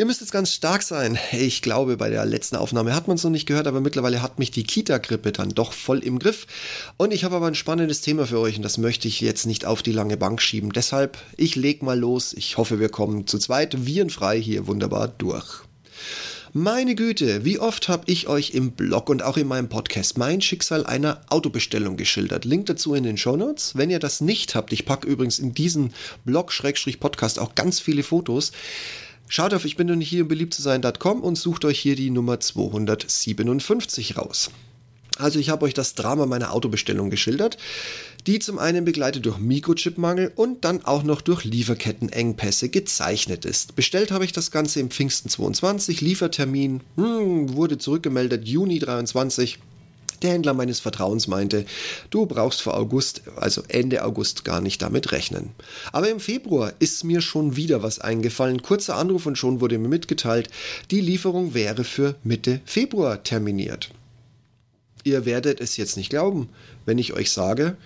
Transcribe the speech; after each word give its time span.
Ihr 0.00 0.06
müsst 0.06 0.22
jetzt 0.22 0.32
ganz 0.32 0.54
stark 0.54 0.82
sein. 0.82 1.18
Ich 1.30 1.60
glaube, 1.60 1.98
bei 1.98 2.08
der 2.08 2.24
letzten 2.24 2.56
Aufnahme 2.56 2.94
hat 2.94 3.06
man 3.06 3.18
es 3.18 3.22
noch 3.22 3.30
nicht 3.30 3.44
gehört, 3.44 3.66
aber 3.66 3.82
mittlerweile 3.82 4.22
hat 4.22 4.38
mich 4.38 4.50
die 4.50 4.62
Kita-Grippe 4.62 5.30
dann 5.30 5.50
doch 5.50 5.74
voll 5.74 5.98
im 5.98 6.18
Griff. 6.18 6.46
Und 6.96 7.12
ich 7.12 7.22
habe 7.22 7.36
aber 7.36 7.48
ein 7.48 7.54
spannendes 7.54 8.00
Thema 8.00 8.26
für 8.26 8.38
euch 8.38 8.56
und 8.56 8.62
das 8.62 8.78
möchte 8.78 9.08
ich 9.08 9.20
jetzt 9.20 9.44
nicht 9.44 9.66
auf 9.66 9.82
die 9.82 9.92
lange 9.92 10.16
Bank 10.16 10.40
schieben. 10.40 10.72
Deshalb, 10.72 11.18
ich 11.36 11.54
leg 11.54 11.82
mal 11.82 11.98
los. 11.98 12.32
Ich 12.32 12.56
hoffe, 12.56 12.80
wir 12.80 12.88
kommen 12.88 13.26
zu 13.26 13.38
zweit 13.38 13.84
virenfrei 13.84 14.40
hier 14.40 14.66
wunderbar 14.66 15.06
durch. 15.06 15.64
Meine 16.54 16.94
Güte, 16.94 17.44
wie 17.44 17.58
oft 17.58 17.90
habe 17.90 18.04
ich 18.06 18.26
euch 18.26 18.52
im 18.52 18.72
Blog 18.72 19.10
und 19.10 19.22
auch 19.22 19.36
in 19.36 19.48
meinem 19.48 19.68
Podcast 19.68 20.16
mein 20.16 20.40
Schicksal 20.40 20.86
einer 20.86 21.20
Autobestellung 21.28 21.98
geschildert. 21.98 22.46
Link 22.46 22.64
dazu 22.64 22.94
in 22.94 23.04
den 23.04 23.18
Show 23.18 23.36
Notes. 23.36 23.76
Wenn 23.76 23.90
ihr 23.90 23.98
das 23.98 24.22
nicht 24.22 24.54
habt, 24.54 24.72
ich 24.72 24.86
packe 24.86 25.06
übrigens 25.06 25.38
in 25.38 25.52
diesen 25.52 25.92
Blog-Podcast 26.24 27.38
auch 27.38 27.54
ganz 27.54 27.80
viele 27.80 28.02
Fotos. 28.02 28.52
Schaut 29.32 29.54
auf 29.54 29.64
ich 29.64 29.76
bin 29.76 29.86
nicht 29.86 30.08
hier, 30.08 30.22
um 30.22 30.28
beliebt 30.28 30.52
zu 30.52 30.60
sein.com 30.60 31.20
und 31.22 31.36
sucht 31.36 31.64
euch 31.64 31.78
hier 31.78 31.94
die 31.94 32.10
Nummer 32.10 32.40
257 32.40 34.18
raus. 34.18 34.50
Also 35.18 35.38
ich 35.38 35.50
habe 35.50 35.66
euch 35.66 35.72
das 35.72 35.94
Drama 35.94 36.26
meiner 36.26 36.52
Autobestellung 36.52 37.10
geschildert, 37.10 37.56
die 38.26 38.40
zum 38.40 38.58
einen 38.58 38.84
begleitet 38.84 39.26
durch 39.26 39.38
Mikrochipmangel 39.38 40.32
und 40.34 40.64
dann 40.64 40.84
auch 40.84 41.04
noch 41.04 41.20
durch 41.20 41.44
Lieferkettenengpässe 41.44 42.70
gezeichnet 42.70 43.44
ist. 43.44 43.76
Bestellt 43.76 44.10
habe 44.10 44.24
ich 44.24 44.32
das 44.32 44.50
Ganze 44.50 44.80
im 44.80 44.90
Pfingsten 44.90 45.28
22, 45.28 46.00
Liefertermin 46.00 46.80
hm, 46.96 47.54
wurde 47.54 47.78
zurückgemeldet 47.78 48.48
Juni 48.48 48.80
23. 48.80 49.60
Der 50.22 50.32
Händler 50.32 50.52
meines 50.52 50.80
Vertrauens 50.80 51.28
meinte, 51.28 51.64
du 52.10 52.26
brauchst 52.26 52.60
vor 52.60 52.76
August, 52.76 53.22
also 53.36 53.62
Ende 53.68 54.04
August, 54.04 54.44
gar 54.44 54.60
nicht 54.60 54.82
damit 54.82 55.12
rechnen. 55.12 55.50
Aber 55.92 56.10
im 56.10 56.20
Februar 56.20 56.74
ist 56.78 57.04
mir 57.04 57.22
schon 57.22 57.56
wieder 57.56 57.82
was 57.82 58.00
eingefallen. 58.00 58.62
Kurzer 58.62 58.96
Anruf 58.96 59.26
und 59.26 59.38
schon 59.38 59.60
wurde 59.60 59.78
mir 59.78 59.88
mitgeteilt, 59.88 60.50
die 60.90 61.00
Lieferung 61.00 61.54
wäre 61.54 61.84
für 61.84 62.16
Mitte 62.22 62.60
Februar 62.64 63.22
terminiert. 63.22 63.90
Ihr 65.04 65.24
werdet 65.24 65.60
es 65.60 65.78
jetzt 65.78 65.96
nicht 65.96 66.10
glauben, 66.10 66.50
wenn 66.84 66.98
ich 66.98 67.14
euch 67.14 67.30
sage, 67.30 67.76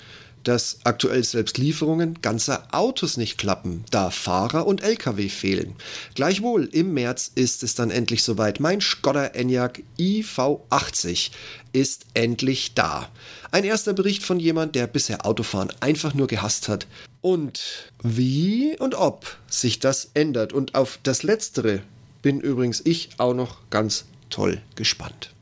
dass 0.45 0.78
aktuell 0.84 1.25
selbst 1.25 1.59
Lieferungen 1.59 2.20
ganzer 2.23 2.69
Autos 2.73 3.17
nicht 3.17 3.39
klappen, 3.39 3.84
da 3.91 4.11
Fahrer 4.11 4.67
und 4.67 4.83
Lkw 4.83 5.28
fehlen. 5.28 5.75
Gleichwohl, 6.14 6.69
im 6.70 6.95
März 6.95 7.33
ist 7.34 7.62
es 7.62 7.75
dann 7.75 7.91
endlich 7.91 8.23
soweit. 8.23 8.61
Mein 8.61 8.81
Skoda 8.81 9.27
Enyaq 9.27 9.83
iV80 9.98 11.31
ist 11.72 12.06
endlich 12.15 12.75
da. 12.75 13.09
Ein 13.50 13.65
erster 13.65 13.92
Bericht 13.92 14.22
von 14.22 14.39
jemand, 14.39 14.75
der 14.75 14.87
bisher 14.87 15.27
Autofahren 15.27 15.72
einfach 15.81 16.15
nur 16.15 16.27
gehasst 16.27 16.69
hat. 16.69 16.87
Und 17.20 17.92
wie 18.03 18.78
und 18.78 18.95
ob 18.95 19.39
sich 19.48 19.81
das 19.81 20.11
ändert. 20.15 20.53
Und 20.53 20.75
auf 20.75 20.98
das 21.03 21.22
Letztere 21.22 21.83
bin 22.22 22.41
übrigens 22.41 22.83
ich 22.84 23.11
auch 23.19 23.34
noch 23.34 23.59
ganz 23.70 24.05
toll 24.31 24.61
gespannt. 24.77 25.33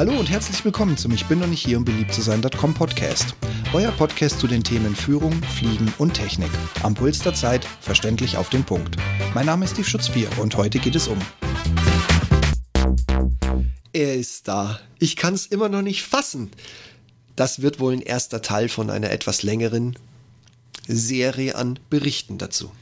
Hallo 0.00 0.18
und 0.18 0.30
herzlich 0.30 0.64
willkommen 0.64 0.96
zum 0.96 1.12
Ich 1.12 1.26
bin 1.26 1.40
noch 1.40 1.46
nicht 1.46 1.62
hier, 1.62 1.76
um 1.76 1.84
beliebt 1.84 2.14
zu 2.14 2.22
sein.com 2.22 2.72
Podcast. 2.72 3.34
Euer 3.74 3.92
Podcast 3.92 4.40
zu 4.40 4.46
den 4.46 4.64
Themen 4.64 4.96
Führung, 4.96 5.42
Fliegen 5.42 5.92
und 5.98 6.14
Technik. 6.14 6.48
Am 6.82 6.94
Puls 6.94 7.18
der 7.18 7.34
Zeit, 7.34 7.66
verständlich 7.82 8.38
auf 8.38 8.48
den 8.48 8.64
Punkt. 8.64 8.96
Mein 9.34 9.44
Name 9.44 9.66
ist 9.66 9.72
Steve 9.72 9.86
Schutzbier 9.86 10.30
und 10.38 10.56
heute 10.56 10.78
geht 10.78 10.96
es 10.96 11.06
um. 11.06 11.18
Er 13.92 14.14
ist 14.14 14.48
da. 14.48 14.80
Ich 14.98 15.16
kann 15.16 15.34
es 15.34 15.44
immer 15.44 15.68
noch 15.68 15.82
nicht 15.82 16.02
fassen. 16.02 16.50
Das 17.36 17.60
wird 17.60 17.78
wohl 17.78 17.92
ein 17.92 18.00
erster 18.00 18.40
Teil 18.40 18.70
von 18.70 18.88
einer 18.88 19.10
etwas 19.10 19.42
längeren 19.42 19.98
Serie 20.88 21.56
an 21.56 21.78
Berichten 21.90 22.38
dazu. 22.38 22.72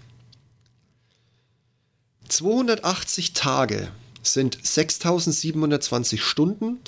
280 2.28 3.32
Tage 3.32 3.88
sind 4.22 4.58
6720 4.62 6.22
Stunden 6.22 6.78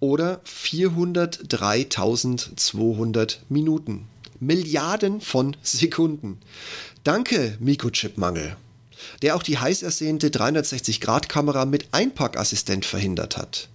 oder 0.00 0.40
403.200 0.44 3.36
Minuten. 3.48 4.08
Milliarden 4.40 5.20
von 5.20 5.56
Sekunden. 5.62 6.38
Danke, 7.04 7.56
Mikrochip-Mangel, 7.60 8.56
der 9.22 9.36
auch 9.36 9.42
die 9.42 9.58
heiß 9.58 9.82
ersehnte 9.82 10.28
360-Grad-Kamera 10.28 11.64
mit 11.64 11.88
Einpackassistent 11.92 12.84
verhindert 12.84 13.36
hat. 13.36 13.68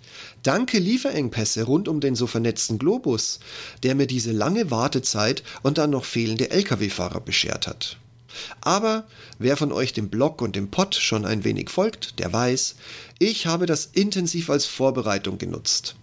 Danke 0.44 0.79
Lieferengpässe 0.79 1.63
rund 1.63 1.88
um 1.88 2.00
den 2.00 2.16
so 2.16 2.28
vernetzten 2.28 2.78
Globus, 2.78 3.39
der 3.84 3.95
mir 3.95 4.07
diese 4.07 4.31
lange 4.31 4.72
Wartezeit 4.72 5.44
und 5.63 5.78
dann 5.78 5.89
noch 5.89 6.05
fehlende 6.05 6.51
Lkw-Fahrer 6.51 7.22
beschert 7.22 7.67
hat. 7.67 7.97
Aber 8.62 9.07
wer 9.38 9.57
von 9.57 9.72
euch 9.72 9.94
dem 9.94 10.09
Blog 10.09 10.41
und 10.41 10.56
dem 10.56 10.69
Pod 10.69 10.95
schon 10.95 11.25
ein 11.25 11.44
wenig 11.44 11.69
folgt, 11.69 12.19
der 12.19 12.31
weiß, 12.31 12.75
ich 13.19 13.47
habe 13.47 13.66
das 13.66 13.85
intensiv 13.85 14.50
als 14.50 14.66
Vorbereitung 14.66 15.38
genutzt. 15.38 15.95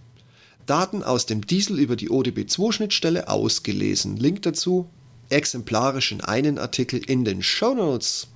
Daten 0.65 1.03
aus 1.03 1.25
dem 1.25 1.45
Diesel 1.47 1.79
über 1.79 1.95
die 1.95 2.09
ODB2-Schnittstelle 2.09 3.29
ausgelesen. 3.29 4.17
Link 4.17 4.41
dazu 4.41 4.89
exemplarisch 5.29 6.11
in 6.11 6.21
einen 6.21 6.57
Artikel 6.57 6.99
in 6.99 7.25
den 7.25 7.43
Show 7.43 7.73
Notes. 7.73 8.27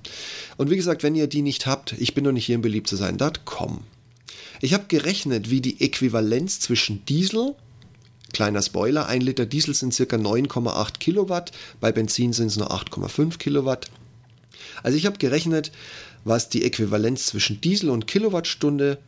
Und 0.56 0.70
wie 0.70 0.76
gesagt, 0.76 1.02
wenn 1.02 1.14
ihr 1.14 1.26
die 1.26 1.42
nicht 1.42 1.66
habt, 1.66 1.92
ich 1.92 2.14
bin 2.14 2.24
noch 2.24 2.32
nicht 2.32 2.46
hier 2.46 2.56
im 2.56 2.62
beliebt 2.62 2.88
zu 2.88 2.96
sein.com. 2.96 3.82
Ich 4.60 4.74
habe 4.74 4.84
gerechnet, 4.88 5.50
wie 5.50 5.60
die 5.60 5.80
Äquivalenz 5.80 6.60
zwischen 6.60 7.04
Diesel 7.06 7.54
Kleiner 8.32 8.62
Spoiler, 8.62 9.06
ein 9.06 9.20
Liter 9.20 9.46
Diesel 9.46 9.74
sind 9.74 9.96
ca. 9.96 10.16
9,8 10.16 10.98
Kilowatt, 10.98 11.52
bei 11.80 11.92
Benzin 11.92 12.32
sind 12.32 12.48
es 12.48 12.56
nur 12.56 12.72
8,5 12.72 13.38
Kilowatt. 13.38 13.90
Also 14.82 14.96
ich 14.96 15.06
habe 15.06 15.18
gerechnet, 15.18 15.72
was 16.24 16.48
die 16.48 16.64
Äquivalenz 16.64 17.26
zwischen 17.26 17.60
Diesel 17.60 17.90
und 17.90 18.06
Kilowattstunde 18.06 18.98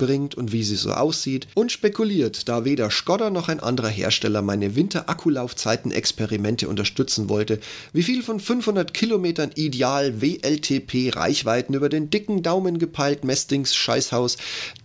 bringt 0.00 0.34
und 0.34 0.50
wie 0.50 0.64
sie 0.64 0.76
so 0.76 0.92
aussieht 0.92 1.46
und 1.54 1.70
spekuliert, 1.70 2.48
da 2.48 2.64
weder 2.64 2.90
Skoda 2.90 3.28
noch 3.28 3.48
ein 3.48 3.60
anderer 3.60 3.90
Hersteller 3.90 4.40
meine 4.40 4.74
Winter-Akkulaufzeiten-Experimente 4.74 6.68
unterstützen 6.68 7.28
wollte, 7.28 7.60
wie 7.92 8.02
viel 8.02 8.22
von 8.22 8.40
500 8.40 8.94
Kilometern 8.94 9.50
ideal 9.54 10.22
WLTP-Reichweiten 10.22 11.74
über 11.74 11.90
den 11.90 12.08
dicken 12.08 12.42
Daumen 12.42 12.78
gepeilt 12.78 13.24
Mestings 13.24 13.74
Scheißhaus 13.74 14.38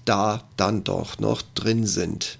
da 0.03 0.43
dann 0.57 0.83
doch 0.83 1.17
noch 1.17 1.41
drin 1.55 1.87
sind. 1.87 2.37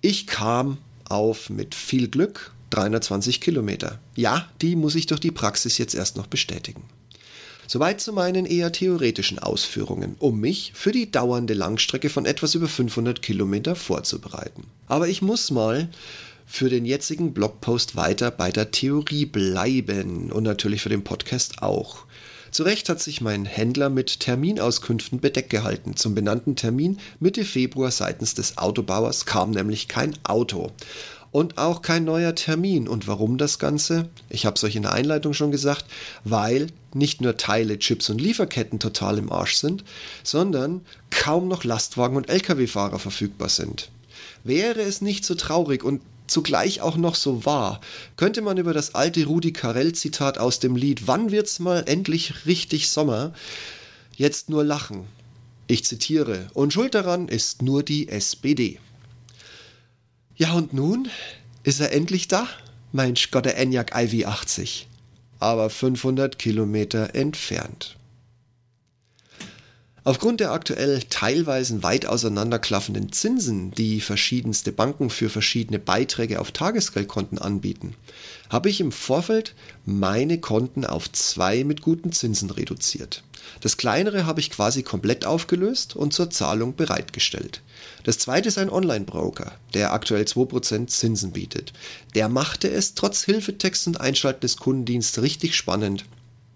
Ich 0.00 0.28
kam 0.28 0.78
auf 1.12 1.50
mit 1.50 1.74
viel 1.74 2.08
Glück 2.08 2.52
320 2.70 3.40
Kilometer. 3.40 3.98
Ja, 4.16 4.48
die 4.60 4.76
muss 4.76 4.94
ich 4.94 5.06
durch 5.06 5.20
die 5.20 5.30
Praxis 5.30 5.78
jetzt 5.78 5.94
erst 5.94 6.16
noch 6.16 6.26
bestätigen. 6.26 6.84
Soweit 7.66 8.00
zu 8.00 8.12
meinen 8.12 8.44
eher 8.44 8.72
theoretischen 8.72 9.38
Ausführungen, 9.38 10.16
um 10.18 10.40
mich 10.40 10.72
für 10.74 10.92
die 10.92 11.10
dauernde 11.10 11.54
Langstrecke 11.54 12.10
von 12.10 12.26
etwas 12.26 12.54
über 12.54 12.68
500 12.68 13.22
Kilometer 13.22 13.76
vorzubereiten. 13.76 14.64
Aber 14.88 15.08
ich 15.08 15.22
muss 15.22 15.50
mal 15.50 15.88
für 16.44 16.68
den 16.68 16.84
jetzigen 16.84 17.32
Blogpost 17.32 17.96
weiter 17.96 18.30
bei 18.30 18.50
der 18.50 18.72
Theorie 18.72 19.24
bleiben 19.24 20.30
und 20.32 20.42
natürlich 20.42 20.82
für 20.82 20.90
den 20.90 21.04
Podcast 21.04 21.62
auch. 21.62 22.04
Zu 22.52 22.64
Recht 22.64 22.90
hat 22.90 23.00
sich 23.00 23.22
mein 23.22 23.46
Händler 23.46 23.88
mit 23.88 24.20
Terminauskünften 24.20 25.20
bedeckt 25.20 25.48
gehalten. 25.48 25.96
Zum 25.96 26.14
benannten 26.14 26.54
Termin 26.54 26.98
Mitte 27.18 27.46
Februar 27.46 27.90
seitens 27.90 28.34
des 28.34 28.58
Autobauers 28.58 29.24
kam 29.24 29.52
nämlich 29.52 29.88
kein 29.88 30.14
Auto. 30.22 30.70
Und 31.30 31.56
auch 31.56 31.80
kein 31.80 32.04
neuer 32.04 32.34
Termin. 32.34 32.88
Und 32.88 33.08
warum 33.08 33.38
das 33.38 33.58
Ganze? 33.58 34.10
Ich 34.28 34.44
habe 34.44 34.56
es 34.56 34.64
euch 34.64 34.76
in 34.76 34.82
der 34.82 34.92
Einleitung 34.92 35.32
schon 35.32 35.50
gesagt, 35.50 35.86
weil 36.24 36.66
nicht 36.92 37.22
nur 37.22 37.38
Teile, 37.38 37.78
Chips 37.78 38.10
und 38.10 38.20
Lieferketten 38.20 38.78
total 38.78 39.16
im 39.16 39.32
Arsch 39.32 39.54
sind, 39.54 39.82
sondern 40.22 40.82
kaum 41.08 41.48
noch 41.48 41.64
Lastwagen 41.64 42.18
und 42.18 42.28
Lkw-Fahrer 42.28 42.98
verfügbar 42.98 43.48
sind. 43.48 43.90
Wäre 44.44 44.82
es 44.82 45.00
nicht 45.00 45.24
so 45.24 45.34
traurig 45.36 45.82
und 45.84 46.02
zugleich 46.32 46.80
auch 46.80 46.96
noch 46.96 47.14
so 47.14 47.44
wahr, 47.44 47.80
könnte 48.16 48.42
man 48.42 48.56
über 48.56 48.72
das 48.72 48.94
alte 48.94 49.24
Rudi 49.26 49.52
Carell-Zitat 49.52 50.38
aus 50.38 50.58
dem 50.58 50.74
Lied 50.74 51.06
Wann 51.06 51.30
wird's 51.30 51.58
mal 51.58 51.84
endlich 51.86 52.46
richtig 52.46 52.88
Sommer 52.88 53.32
jetzt 54.16 54.50
nur 54.50 54.64
lachen. 54.64 55.06
Ich 55.68 55.84
zitiere, 55.84 56.50
und 56.54 56.72
schuld 56.72 56.94
daran 56.94 57.28
ist 57.28 57.62
nur 57.62 57.82
die 57.82 58.08
SPD. 58.08 58.78
Ja, 60.36 60.54
und 60.54 60.72
nun 60.72 61.08
ist 61.62 61.80
er 61.80 61.92
endlich 61.92 62.28
da, 62.28 62.48
mein 62.90 63.16
Skoda 63.16 63.50
Enyaq 63.50 63.94
iV80, 63.94 64.86
aber 65.38 65.70
500 65.70 66.38
Kilometer 66.38 67.14
entfernt. 67.14 67.96
Aufgrund 70.04 70.40
der 70.40 70.50
aktuell 70.50 71.00
teilweise 71.10 71.84
weit 71.84 72.06
auseinanderklaffenden 72.06 73.12
Zinsen, 73.12 73.70
die 73.70 74.00
verschiedenste 74.00 74.72
Banken 74.72 75.10
für 75.10 75.28
verschiedene 75.28 75.78
Beiträge 75.78 76.40
auf 76.40 76.50
Tagesgeldkonten 76.50 77.38
anbieten, 77.38 77.94
habe 78.50 78.68
ich 78.68 78.80
im 78.80 78.90
Vorfeld 78.90 79.54
meine 79.86 80.38
Konten 80.38 80.84
auf 80.84 81.10
zwei 81.12 81.62
mit 81.62 81.82
guten 81.82 82.10
Zinsen 82.10 82.50
reduziert. 82.50 83.22
Das 83.60 83.76
kleinere 83.76 84.26
habe 84.26 84.40
ich 84.40 84.50
quasi 84.50 84.82
komplett 84.82 85.24
aufgelöst 85.24 85.94
und 85.94 86.12
zur 86.12 86.30
Zahlung 86.30 86.74
bereitgestellt. 86.74 87.62
Das 88.02 88.18
zweite 88.18 88.48
ist 88.48 88.58
ein 88.58 88.70
Online-Broker, 88.70 89.52
der 89.72 89.92
aktuell 89.92 90.24
2% 90.24 90.88
Zinsen 90.88 91.30
bietet. 91.30 91.72
Der 92.16 92.28
machte 92.28 92.68
es 92.68 92.94
trotz 92.94 93.22
Hilfetext 93.22 93.86
und 93.86 94.00
Einschalten 94.00 94.40
des 94.40 94.56
Kundendienstes 94.56 95.22
richtig 95.22 95.54
spannend 95.54 96.04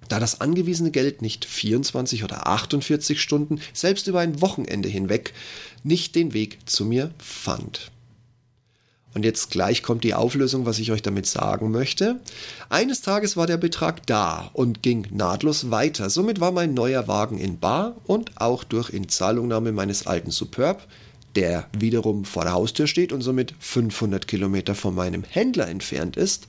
da 0.09 0.21
das 0.21 0.41
angewiesene 0.41 0.91
Geld 0.91 1.23
nicht 1.23 1.45
24 1.45 2.25
oder 2.25 2.47
48 2.47 3.21
Stunden, 3.21 3.61
selbst 3.73 4.07
über 4.07 4.21
ein 4.21 4.41
Wochenende 4.41 4.89
hinweg, 4.89 5.33
nicht 5.83 6.15
den 6.15 6.33
Weg 6.33 6.59
zu 6.67 6.85
mir 6.85 7.11
fand. 7.19 7.91
Und 9.17 9.25
jetzt 9.25 9.51
gleich 9.51 9.83
kommt 9.83 10.05
die 10.05 10.13
Auflösung, 10.13 10.67
was 10.67 10.79
ich 10.79 10.93
euch 10.93 11.01
damit 11.01 11.25
sagen 11.25 11.71
möchte. 11.71 12.21
Eines 12.69 13.01
Tages 13.01 13.35
war 13.35 13.47
der 13.47 13.57
Betrag 13.57 14.07
da 14.07 14.51
und 14.53 14.83
ging 14.83 15.07
nahtlos 15.11 15.71
weiter. 15.71 16.11
Somit 16.11 16.39
war 16.39 16.53
mein 16.53 16.75
neuer 16.75 17.09
Wagen 17.09 17.39
in 17.39 17.59
Bar 17.59 17.97
und 18.05 18.39
auch 18.39 18.63
durch 18.63 18.91
Inzahlungnahme 18.91 19.73
meines 19.73 20.07
alten 20.07 20.31
Superb, 20.31 20.87
der 21.35 21.67
wiederum 21.75 22.27
vor 22.27 22.43
der 22.43 22.53
Haustür 22.53 22.87
steht 22.87 23.11
und 23.11 23.23
somit 23.23 23.55
500 23.59 24.29
Kilometer 24.29 24.75
von 24.75 24.95
meinem 24.95 25.25
Händler 25.25 25.67
entfernt 25.67 26.19
ist. 26.19 26.47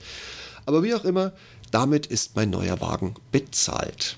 Aber 0.65 0.83
wie 0.83 0.94
auch 0.94 1.06
immer, 1.06 1.31
damit 1.72 2.06
ist 2.06 2.36
mein 2.36 2.50
neuer 2.50 2.81
Wagen 2.81 3.16
bezahlt. 3.31 4.18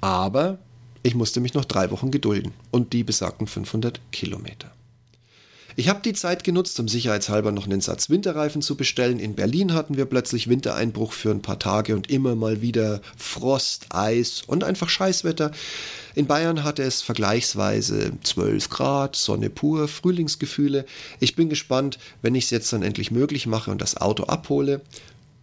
Aber 0.00 0.58
ich 1.02 1.14
musste 1.14 1.40
mich 1.40 1.54
noch 1.54 1.64
drei 1.64 1.90
Wochen 1.90 2.10
gedulden 2.10 2.52
und 2.70 2.92
die 2.92 3.04
besagten 3.04 3.46
500 3.46 4.00
Kilometer. 4.12 4.70
Ich 5.74 5.88
habe 5.88 6.02
die 6.04 6.12
Zeit 6.12 6.44
genutzt, 6.44 6.78
um 6.80 6.88
sicherheitshalber 6.88 7.50
noch 7.50 7.64
einen 7.64 7.80
Satz 7.80 8.10
Winterreifen 8.10 8.60
zu 8.60 8.76
bestellen. 8.76 9.18
In 9.18 9.34
Berlin 9.34 9.72
hatten 9.72 9.96
wir 9.96 10.04
plötzlich 10.04 10.48
Wintereinbruch 10.48 11.12
für 11.12 11.30
ein 11.30 11.40
paar 11.40 11.58
Tage 11.58 11.94
und 11.94 12.10
immer 12.10 12.34
mal 12.34 12.60
wieder 12.60 13.00
Frost, 13.16 13.86
Eis 13.88 14.42
und 14.46 14.64
einfach 14.64 14.90
Scheißwetter. 14.90 15.50
In 16.14 16.26
Bayern 16.26 16.62
hatte 16.62 16.82
es 16.82 17.00
vergleichsweise 17.00 18.12
12 18.22 18.68
Grad, 18.68 19.16
Sonne 19.16 19.48
pur, 19.48 19.88
Frühlingsgefühle. 19.88 20.84
Ich 21.20 21.36
bin 21.36 21.48
gespannt, 21.48 21.98
wenn 22.20 22.34
ich 22.34 22.44
es 22.44 22.50
jetzt 22.50 22.72
dann 22.72 22.82
endlich 22.82 23.10
möglich 23.10 23.46
mache 23.46 23.70
und 23.70 23.80
das 23.80 23.96
Auto 23.96 24.24
abhole. 24.24 24.82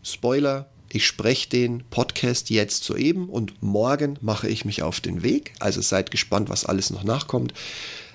Spoiler, 0.04 0.70
ich 0.92 1.06
spreche 1.06 1.50
den 1.50 1.84
Podcast 1.90 2.50
jetzt 2.50 2.84
soeben 2.84 3.30
und 3.30 3.62
morgen 3.62 4.18
mache 4.22 4.48
ich 4.48 4.66
mich 4.66 4.82
auf 4.82 5.02
den 5.02 5.22
Weg. 5.22 5.54
Also 5.60 5.82
seid 5.82 6.10
gespannt, 6.10 6.50
was 6.50 6.66
alles 6.66 6.90
noch 6.90 7.04
nachkommt. 7.04 7.54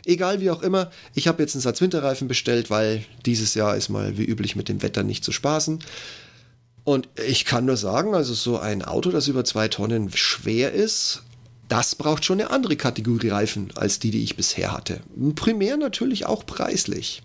Egal 0.04 0.40
wie 0.40 0.50
auch 0.50 0.62
immer, 0.62 0.90
ich 1.14 1.28
habe 1.28 1.42
jetzt 1.42 1.54
einen 1.54 1.62
Satz 1.62 1.80
Winterreifen 1.80 2.28
bestellt, 2.28 2.70
weil 2.70 3.04
dieses 3.24 3.54
Jahr 3.54 3.76
ist 3.76 3.88
mal 3.88 4.18
wie 4.18 4.24
üblich 4.24 4.56
mit 4.56 4.68
dem 4.68 4.82
Wetter 4.82 5.02
nicht 5.02 5.24
zu 5.24 5.32
spaßen. 5.32 5.78
Und 6.84 7.08
ich 7.26 7.44
kann 7.44 7.64
nur 7.64 7.78
sagen, 7.78 8.14
also 8.14 8.34
so 8.34 8.58
ein 8.58 8.82
Auto, 8.82 9.10
das 9.10 9.28
über 9.28 9.44
zwei 9.44 9.68
Tonnen 9.68 10.10
schwer 10.14 10.72
ist, 10.72 11.22
das 11.68 11.94
braucht 11.94 12.24
schon 12.24 12.40
eine 12.40 12.50
andere 12.50 12.76
Kategorie 12.76 13.28
Reifen 13.28 13.70
als 13.74 13.98
die, 13.98 14.10
die 14.10 14.22
ich 14.22 14.36
bisher 14.36 14.72
hatte. 14.72 15.00
Primär 15.34 15.76
natürlich 15.76 16.26
auch 16.26 16.44
preislich. 16.44 17.22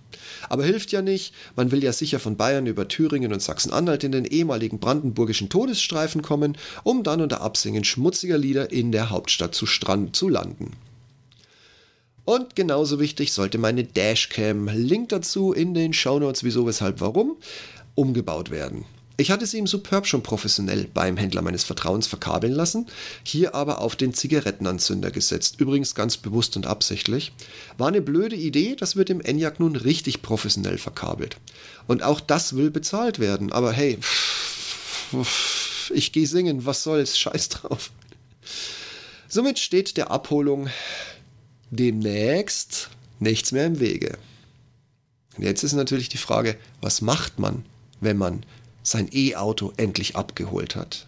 Aber 0.47 0.63
hilft 0.63 0.91
ja 0.91 1.01
nicht, 1.01 1.33
man 1.56 1.71
will 1.71 1.83
ja 1.83 1.91
sicher 1.91 2.19
von 2.19 2.38
Bayern 2.38 2.65
über 2.65 2.88
Thüringen 2.88 3.33
und 3.33 3.41
Sachsen-Anhalt 3.41 4.03
in 4.03 4.12
den 4.12 4.25
ehemaligen 4.25 4.80
brandenburgischen 4.80 5.50
Todesstreifen 5.50 6.21
kommen, 6.21 6.57
um 6.83 7.03
dann 7.03 7.21
unter 7.21 7.41
Absingen 7.41 7.83
schmutziger 7.83 8.38
Lieder 8.38 8.71
in 8.71 8.91
der 8.91 9.09
Hauptstadt 9.09 9.56
zu, 9.56 9.65
Strand 9.65 10.15
zu 10.15 10.30
landen. 10.30 10.71
Und 12.25 12.56
genauso 12.56 13.00
wichtig 13.00 13.33
sollte 13.33 13.57
meine 13.57 13.83
Dashcam, 13.83 14.68
Link 14.68 15.09
dazu 15.09 15.51
in 15.51 15.74
den 15.74 15.94
Shownotes, 15.94 16.44
wieso, 16.44 16.68
weshalb, 16.68 17.01
warum, 17.01 17.38
umgebaut 17.95 18.51
werden. 18.51 18.86
Ich 19.19 19.31
hatte 19.31 19.45
sie 19.45 19.57
im 19.57 19.68
Superb 19.68 20.07
schon 20.07 20.24
professionell 20.24 20.88
beim 20.94 21.18
Händler 21.18 21.42
meines 21.42 21.66
Vertrauens 21.66 22.07
verkabeln 22.07 22.54
lassen, 22.54 22.88
hier 23.21 23.54
aber 23.54 23.81
auf 23.81 23.98
den 23.98 24.13
Zigarettenanzünder 24.13 25.12
gesetzt, 25.12 25.60
übrigens 25.60 25.94
ganz 25.94 26.16
bewusst 26.16 26.56
und 26.56 26.66
absichtlich. 26.66 27.33
War 27.77 27.89
eine 27.89 28.01
blöde 28.01 28.38
Idee, 28.38 28.77
das 28.77 28.95
wird 28.95 29.10
im 29.10 29.19
Enyaq 29.19 29.60
nun 29.60 29.75
richtig 29.75 30.21
professionell 30.21 30.77
verkabelt. 30.77 31.36
Und 31.86 32.01
auch 32.01 32.21
das 32.21 32.56
will 32.56 32.71
bezahlt 32.71 33.19
werden, 33.19 33.51
aber 33.51 33.74
hey, 33.74 34.00
ich 35.94 36.13
gehe 36.13 36.25
singen, 36.25 36.65
was 36.65 36.83
soll's, 36.83 37.19
scheiß 37.19 37.50
drauf. 37.50 37.92
Somit 39.27 39.60
steht 39.60 39.98
der 39.98 40.12
Abholung 40.12 40.69
demnächst 41.72 42.89
nichts 43.19 43.51
mehr 43.51 43.65
im 43.65 43.81
Wege. 43.81 44.18
Jetzt 45.38 45.63
ist 45.63 45.74
natürlich 45.74 46.07
die 46.07 46.18
Frage, 46.18 46.57
was 46.80 47.01
macht 47.01 47.38
man, 47.38 47.65
wenn 48.00 48.15
man 48.15 48.45
sein 48.83 49.09
E-Auto 49.11 49.73
endlich 49.77 50.15
abgeholt 50.15 50.75
hat? 50.75 51.07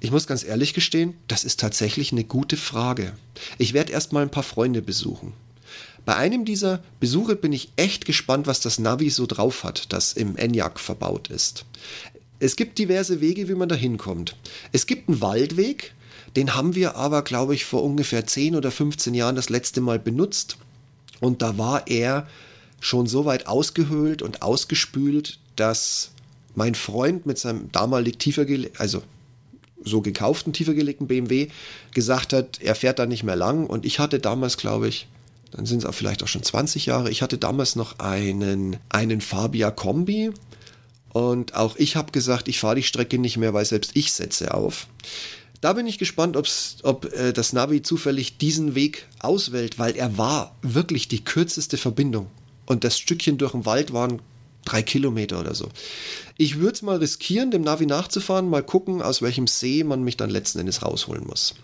Ich 0.00 0.10
muss 0.12 0.26
ganz 0.26 0.44
ehrlich 0.44 0.74
gestehen, 0.74 1.14
das 1.26 1.44
ist 1.44 1.58
tatsächlich 1.58 2.12
eine 2.12 2.24
gute 2.24 2.56
Frage. 2.56 3.14
Ich 3.58 3.72
werde 3.72 3.92
erstmal 3.92 4.22
ein 4.22 4.30
paar 4.30 4.44
Freunde 4.44 4.80
besuchen. 4.80 5.32
Bei 6.04 6.14
einem 6.16 6.44
dieser 6.44 6.82
Besuche 7.00 7.36
bin 7.36 7.52
ich 7.52 7.70
echt 7.76 8.06
gespannt, 8.06 8.46
was 8.46 8.60
das 8.60 8.78
Navi 8.78 9.10
so 9.10 9.26
drauf 9.26 9.64
hat, 9.64 9.92
das 9.92 10.12
im 10.12 10.36
Enyaq 10.36 10.78
verbaut 10.78 11.28
ist. 11.28 11.64
Es 12.38 12.54
gibt 12.54 12.78
diverse 12.78 13.20
Wege, 13.20 13.48
wie 13.48 13.54
man 13.54 13.68
da 13.68 13.74
hinkommt. 13.74 14.36
Es 14.72 14.86
gibt 14.86 15.08
einen 15.08 15.20
Waldweg, 15.20 15.92
den 16.36 16.54
haben 16.54 16.74
wir 16.74 16.94
aber, 16.94 17.22
glaube 17.22 17.54
ich, 17.54 17.64
vor 17.64 17.82
ungefähr 17.82 18.26
10 18.26 18.54
oder 18.54 18.70
15 18.70 19.12
Jahren 19.14 19.36
das 19.36 19.48
letzte 19.48 19.80
Mal 19.80 19.98
benutzt. 19.98 20.56
Und 21.20 21.42
da 21.42 21.58
war 21.58 21.88
er 21.88 22.28
schon 22.80 23.06
so 23.06 23.24
weit 23.24 23.48
ausgehöhlt 23.48 24.22
und 24.22 24.42
ausgespült, 24.42 25.40
dass 25.60 26.12
mein 26.54 26.74
Freund 26.74 27.26
mit 27.26 27.38
seinem 27.38 27.70
damalig 27.72 28.18
tiefer, 28.18 28.46
also 28.78 29.02
so 29.84 30.00
gekauften, 30.00 30.52
tiefer 30.52 30.74
gelegten 30.74 31.06
BMW 31.06 31.48
gesagt 31.94 32.32
hat, 32.32 32.60
er 32.60 32.74
fährt 32.74 32.98
da 32.98 33.06
nicht 33.06 33.22
mehr 33.22 33.36
lang. 33.36 33.66
Und 33.66 33.84
ich 33.84 33.98
hatte 33.98 34.18
damals, 34.18 34.56
glaube 34.56 34.88
ich, 34.88 35.08
dann 35.50 35.66
sind 35.66 35.78
es 35.78 35.84
auch 35.86 35.94
vielleicht 35.94 36.22
auch 36.22 36.28
schon 36.28 36.42
20 36.42 36.86
Jahre, 36.86 37.10
ich 37.10 37.22
hatte 37.22 37.38
damals 37.38 37.76
noch 37.76 37.98
einen, 37.98 38.76
einen 38.88 39.20
Fabia 39.20 39.70
Kombi. 39.70 40.30
Und 41.10 41.54
auch 41.54 41.76
ich 41.76 41.96
habe 41.96 42.12
gesagt, 42.12 42.48
ich 42.48 42.58
fahre 42.58 42.76
die 42.76 42.82
Strecke 42.82 43.18
nicht 43.18 43.38
mehr, 43.38 43.54
weil 43.54 43.64
selbst 43.64 43.92
ich 43.94 44.12
setze 44.12 44.52
auf. 44.52 44.88
Da 45.60 45.72
bin 45.72 45.86
ich 45.86 45.98
gespannt, 45.98 46.36
ob 46.36 47.12
äh, 47.14 47.32
das 47.32 47.52
Navi 47.52 47.82
zufällig 47.82 48.38
diesen 48.38 48.74
Weg 48.74 49.06
auswählt, 49.18 49.78
weil 49.78 49.96
er 49.96 50.18
war 50.18 50.54
wirklich 50.62 51.08
die 51.08 51.24
kürzeste 51.24 51.76
Verbindung. 51.76 52.28
Und 52.66 52.84
das 52.84 52.98
Stückchen 52.98 53.38
durch 53.38 53.52
den 53.52 53.64
Wald 53.64 53.92
waren 53.92 54.20
drei 54.68 54.82
Kilometer 54.82 55.40
oder 55.40 55.54
so. 55.54 55.68
Ich 56.36 56.58
würde 56.58 56.74
es 56.74 56.82
mal 56.82 56.98
riskieren, 56.98 57.50
dem 57.50 57.62
Navi 57.62 57.86
nachzufahren, 57.86 58.48
mal 58.48 58.62
gucken, 58.62 59.02
aus 59.02 59.22
welchem 59.22 59.46
See 59.46 59.84
man 59.84 60.02
mich 60.02 60.16
dann 60.16 60.30
letzten 60.30 60.58
Endes 60.58 60.82
rausholen 60.82 61.26
muss. 61.26 61.54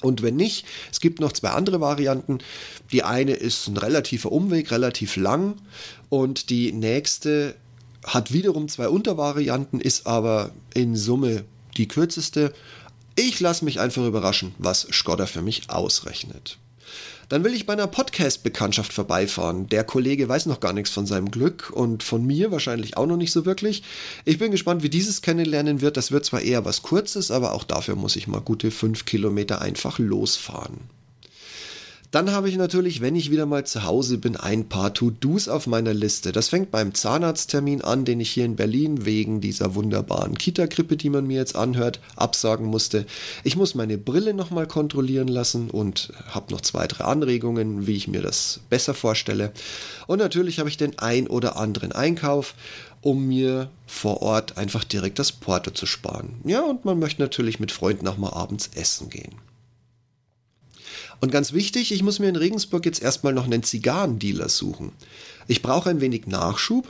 Und 0.00 0.22
wenn 0.22 0.36
nicht, 0.36 0.66
es 0.92 1.00
gibt 1.00 1.20
noch 1.20 1.32
zwei 1.32 1.50
andere 1.50 1.80
Varianten. 1.80 2.38
Die 2.92 3.04
eine 3.04 3.32
ist 3.32 3.68
ein 3.68 3.76
relativer 3.76 4.32
Umweg, 4.32 4.70
relativ 4.70 5.16
lang. 5.16 5.56
Und 6.08 6.50
die 6.50 6.72
nächste 6.72 7.54
hat 8.04 8.32
wiederum 8.32 8.68
zwei 8.68 8.88
Untervarianten, 8.88 9.80
ist 9.80 10.06
aber 10.06 10.50
in 10.74 10.96
Summe 10.96 11.44
die 11.76 11.88
kürzeste 11.88 12.52
ich 13.16 13.40
lasse 13.40 13.64
mich 13.64 13.80
einfach 13.80 14.04
überraschen, 14.04 14.54
was 14.58 14.88
Skoda 14.90 15.26
für 15.26 15.42
mich 15.42 15.70
ausrechnet. 15.70 16.58
Dann 17.34 17.42
will 17.42 17.52
ich 17.52 17.66
bei 17.66 17.72
einer 17.72 17.88
Podcast-Bekanntschaft 17.88 18.92
vorbeifahren. 18.92 19.66
Der 19.66 19.82
Kollege 19.82 20.28
weiß 20.28 20.46
noch 20.46 20.60
gar 20.60 20.72
nichts 20.72 20.90
von 20.90 21.04
seinem 21.04 21.32
Glück 21.32 21.72
und 21.74 22.04
von 22.04 22.24
mir 22.24 22.52
wahrscheinlich 22.52 22.96
auch 22.96 23.06
noch 23.06 23.16
nicht 23.16 23.32
so 23.32 23.44
wirklich. 23.44 23.82
Ich 24.24 24.38
bin 24.38 24.52
gespannt, 24.52 24.84
wie 24.84 24.88
dieses 24.88 25.20
kennenlernen 25.20 25.80
wird. 25.80 25.96
Das 25.96 26.12
wird 26.12 26.24
zwar 26.24 26.42
eher 26.42 26.64
was 26.64 26.82
Kurzes, 26.82 27.32
aber 27.32 27.54
auch 27.54 27.64
dafür 27.64 27.96
muss 27.96 28.14
ich 28.14 28.28
mal 28.28 28.40
gute 28.40 28.70
fünf 28.70 29.04
Kilometer 29.04 29.60
einfach 29.60 29.98
losfahren. 29.98 30.82
Dann 32.14 32.30
habe 32.30 32.48
ich 32.48 32.56
natürlich, 32.56 33.00
wenn 33.00 33.16
ich 33.16 33.32
wieder 33.32 33.44
mal 33.44 33.66
zu 33.66 33.82
Hause 33.82 34.18
bin, 34.18 34.36
ein 34.36 34.68
paar 34.68 34.94
To-Dos 34.94 35.48
auf 35.48 35.66
meiner 35.66 35.92
Liste. 35.92 36.30
Das 36.30 36.48
fängt 36.48 36.70
beim 36.70 36.94
Zahnarzttermin 36.94 37.82
an, 37.82 38.04
den 38.04 38.20
ich 38.20 38.30
hier 38.30 38.44
in 38.44 38.54
Berlin 38.54 39.04
wegen 39.04 39.40
dieser 39.40 39.74
wunderbaren 39.74 40.38
Kita-Grippe, 40.38 40.96
die 40.96 41.10
man 41.10 41.26
mir 41.26 41.38
jetzt 41.38 41.56
anhört, 41.56 41.98
absagen 42.14 42.66
musste. 42.66 43.04
Ich 43.42 43.56
muss 43.56 43.74
meine 43.74 43.98
Brille 43.98 44.32
nochmal 44.32 44.68
kontrollieren 44.68 45.26
lassen 45.26 45.70
und 45.70 46.12
habe 46.28 46.52
noch 46.52 46.60
zwei, 46.60 46.86
drei 46.86 47.04
Anregungen, 47.04 47.88
wie 47.88 47.96
ich 47.96 48.06
mir 48.06 48.22
das 48.22 48.60
besser 48.70 48.94
vorstelle. 48.94 49.52
Und 50.06 50.20
natürlich 50.20 50.60
habe 50.60 50.68
ich 50.68 50.76
den 50.76 50.96
ein 51.00 51.26
oder 51.26 51.56
anderen 51.56 51.90
Einkauf 51.90 52.54
um 53.00 53.26
mir 53.26 53.68
vor 53.86 54.22
Ort 54.22 54.56
einfach 54.56 54.84
direkt 54.84 55.18
das 55.18 55.32
Porto 55.32 55.72
zu 55.72 55.84
sparen. 55.84 56.40
Ja, 56.44 56.62
und 56.62 56.86
man 56.86 56.98
möchte 56.98 57.20
natürlich 57.20 57.60
mit 57.60 57.70
Freunden 57.70 58.08
auch 58.08 58.16
mal 58.16 58.32
abends 58.32 58.70
essen 58.76 59.10
gehen. 59.10 59.34
Und 61.20 61.32
ganz 61.32 61.52
wichtig, 61.52 61.92
ich 61.92 62.02
muss 62.02 62.18
mir 62.18 62.28
in 62.28 62.36
Regensburg 62.36 62.84
jetzt 62.86 63.02
erstmal 63.02 63.32
noch 63.32 63.44
einen 63.44 63.62
Zigarrendealer 63.62 64.48
suchen. 64.48 64.92
Ich 65.46 65.60
brauche 65.60 65.90
ein 65.90 66.00
wenig 66.00 66.26
Nachschub, 66.26 66.88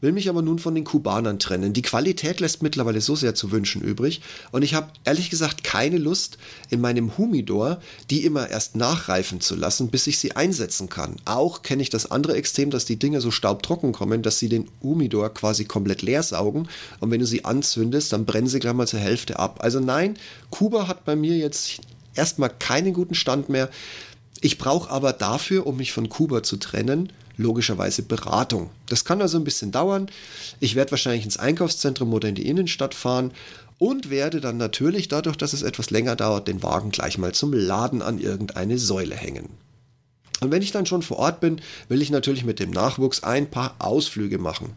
will 0.00 0.12
mich 0.12 0.28
aber 0.28 0.40
nun 0.40 0.60
von 0.60 0.74
den 0.74 0.84
Kubanern 0.84 1.40
trennen. 1.40 1.72
Die 1.72 1.82
Qualität 1.82 2.38
lässt 2.38 2.62
mittlerweile 2.62 3.00
so 3.00 3.16
sehr 3.16 3.34
zu 3.34 3.50
wünschen 3.50 3.82
übrig 3.82 4.20
und 4.52 4.62
ich 4.62 4.74
habe 4.74 4.92
ehrlich 5.04 5.28
gesagt 5.28 5.64
keine 5.64 5.98
Lust, 5.98 6.38
in 6.70 6.80
meinem 6.80 7.18
Humidor 7.18 7.80
die 8.10 8.24
immer 8.24 8.48
erst 8.48 8.76
nachreifen 8.76 9.40
zu 9.40 9.56
lassen, 9.56 9.88
bis 9.88 10.06
ich 10.06 10.18
sie 10.18 10.36
einsetzen 10.36 10.88
kann. 10.88 11.16
Auch 11.24 11.62
kenne 11.62 11.82
ich 11.82 11.90
das 11.90 12.10
andere 12.10 12.36
Extrem, 12.36 12.70
dass 12.70 12.84
die 12.84 12.98
Dinger 12.98 13.20
so 13.20 13.32
staubtrocken 13.32 13.92
kommen, 13.92 14.22
dass 14.22 14.38
sie 14.38 14.48
den 14.48 14.68
Humidor 14.82 15.30
quasi 15.34 15.64
komplett 15.64 16.02
leer 16.02 16.22
saugen 16.22 16.68
und 17.00 17.10
wenn 17.10 17.20
du 17.20 17.26
sie 17.26 17.44
anzündest, 17.44 18.12
dann 18.12 18.24
brennen 18.24 18.46
sie 18.46 18.60
gleich 18.60 18.74
mal 18.74 18.86
zur 18.86 19.00
Hälfte 19.00 19.38
ab. 19.40 19.58
Also 19.62 19.80
nein, 19.80 20.16
Kuba 20.50 20.86
hat 20.86 21.04
bei 21.04 21.16
mir 21.16 21.36
jetzt 21.36 21.80
erstmal 22.16 22.50
keinen 22.50 22.92
guten 22.92 23.14
Stand 23.14 23.48
mehr. 23.48 23.70
Ich 24.40 24.58
brauche 24.58 24.90
aber 24.90 25.12
dafür, 25.12 25.66
um 25.66 25.76
mich 25.76 25.92
von 25.92 26.08
Kuba 26.08 26.42
zu 26.42 26.56
trennen, 26.56 27.12
logischerweise 27.36 28.02
Beratung. 28.02 28.70
Das 28.88 29.04
kann 29.04 29.20
also 29.20 29.38
ein 29.38 29.44
bisschen 29.44 29.72
dauern. 29.72 30.08
Ich 30.60 30.74
werde 30.74 30.90
wahrscheinlich 30.90 31.24
ins 31.24 31.38
Einkaufszentrum 31.38 32.12
oder 32.12 32.28
in 32.28 32.34
die 32.34 32.48
Innenstadt 32.48 32.94
fahren 32.94 33.32
und 33.78 34.10
werde 34.10 34.40
dann 34.40 34.56
natürlich 34.56 35.08
dadurch, 35.08 35.36
dass 35.36 35.52
es 35.52 35.62
etwas 35.62 35.90
länger 35.90 36.16
dauert, 36.16 36.48
den 36.48 36.62
Wagen 36.62 36.90
gleich 36.90 37.18
mal 37.18 37.32
zum 37.32 37.52
Laden 37.52 38.02
an 38.02 38.18
irgendeine 38.18 38.78
Säule 38.78 39.14
hängen. 39.14 39.50
Und 40.40 40.50
wenn 40.50 40.62
ich 40.62 40.72
dann 40.72 40.86
schon 40.86 41.02
vor 41.02 41.18
Ort 41.18 41.40
bin, 41.40 41.60
will 41.88 42.02
ich 42.02 42.10
natürlich 42.10 42.44
mit 42.44 42.60
dem 42.60 42.70
Nachwuchs 42.70 43.22
ein 43.22 43.50
paar 43.50 43.76
Ausflüge 43.78 44.38
machen. 44.38 44.74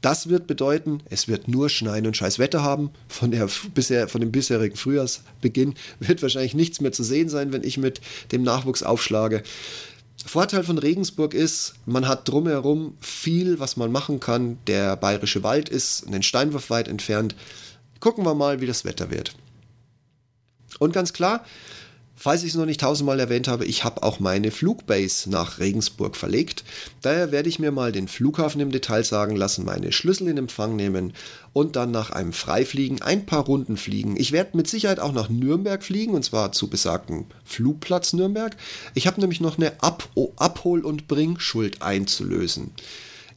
Das 0.00 0.28
wird 0.28 0.46
bedeuten, 0.46 1.02
es 1.10 1.28
wird 1.28 1.46
nur 1.46 1.68
Schneien 1.68 2.06
und 2.06 2.16
scheiß 2.16 2.38
Wetter 2.38 2.62
haben. 2.62 2.90
Von, 3.08 3.30
der, 3.30 3.48
bisher, 3.74 4.08
von 4.08 4.20
dem 4.20 4.32
bisherigen 4.32 4.76
Frühjahrsbeginn 4.76 5.74
wird 6.00 6.22
wahrscheinlich 6.22 6.54
nichts 6.54 6.80
mehr 6.80 6.92
zu 6.92 7.02
sehen 7.02 7.28
sein, 7.28 7.52
wenn 7.52 7.64
ich 7.64 7.76
mit 7.76 8.00
dem 8.32 8.42
Nachwuchs 8.42 8.82
aufschlage. 8.82 9.42
Vorteil 10.24 10.64
von 10.64 10.78
Regensburg 10.78 11.34
ist, 11.34 11.74
man 11.86 12.06
hat 12.06 12.28
drumherum 12.28 12.96
viel, 13.00 13.58
was 13.58 13.76
man 13.76 13.92
machen 13.92 14.20
kann. 14.20 14.58
Der 14.66 14.96
bayerische 14.96 15.42
Wald 15.42 15.68
ist 15.68 16.06
einen 16.06 16.22
Steinwurf 16.22 16.70
weit 16.70 16.88
entfernt. 16.88 17.34
Gucken 18.00 18.24
wir 18.24 18.34
mal, 18.34 18.60
wie 18.60 18.66
das 18.66 18.84
Wetter 18.84 19.10
wird. 19.10 19.34
Und 20.78 20.92
ganz 20.92 21.12
klar, 21.12 21.44
Falls 22.22 22.42
ich 22.42 22.50
es 22.50 22.54
noch 22.54 22.66
nicht 22.66 22.82
tausendmal 22.82 23.18
erwähnt 23.18 23.48
habe, 23.48 23.64
ich 23.64 23.82
habe 23.82 24.02
auch 24.02 24.20
meine 24.20 24.50
Flugbase 24.50 25.30
nach 25.30 25.58
Regensburg 25.58 26.16
verlegt. 26.16 26.64
Daher 27.00 27.32
werde 27.32 27.48
ich 27.48 27.58
mir 27.58 27.70
mal 27.70 27.92
den 27.92 28.08
Flughafen 28.08 28.60
im 28.60 28.70
Detail 28.70 29.04
sagen 29.04 29.36
lassen, 29.36 29.64
meine 29.64 29.90
Schlüssel 29.90 30.28
in 30.28 30.36
Empfang 30.36 30.76
nehmen 30.76 31.14
und 31.54 31.76
dann 31.76 31.90
nach 31.90 32.10
einem 32.10 32.34
Freifliegen 32.34 33.00
ein 33.00 33.24
paar 33.24 33.46
Runden 33.46 33.78
fliegen. 33.78 34.16
Ich 34.18 34.32
werde 34.32 34.54
mit 34.58 34.68
Sicherheit 34.68 35.00
auch 35.00 35.12
nach 35.12 35.30
Nürnberg 35.30 35.82
fliegen 35.82 36.12
und 36.12 36.22
zwar 36.22 36.52
zu 36.52 36.68
besagten 36.68 37.24
Flugplatz 37.46 38.12
Nürnberg. 38.12 38.54
Ich 38.92 39.06
habe 39.06 39.18
nämlich 39.18 39.40
noch 39.40 39.56
eine 39.56 39.82
Ab 39.82 40.06
Abhol- 40.36 40.84
und 40.84 41.08
Bringschuld 41.08 41.80
einzulösen. 41.80 42.72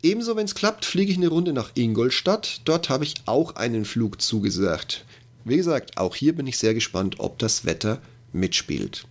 Ebenso, 0.02 0.36
wenn 0.36 0.44
es 0.44 0.56
klappt, 0.56 0.84
fliege 0.84 1.10
ich 1.10 1.18
eine 1.18 1.30
Runde 1.30 1.54
nach 1.54 1.72
Ingolstadt. 1.76 2.60
Dort 2.66 2.90
habe 2.90 3.06
ich 3.06 3.14
auch 3.28 3.56
einen 3.56 3.86
Flug 3.86 4.22
zugesagt. 4.22 5.06
Wie 5.46 5.56
gesagt, 5.56 5.98
auch 5.98 6.16
hier 6.16 6.36
bin 6.36 6.48
ich 6.48 6.58
sehr 6.58 6.74
gespannt, 6.74 7.16
ob 7.20 7.40
das 7.40 7.64
Wetter 7.64 8.02
mitspielt. 8.34 9.06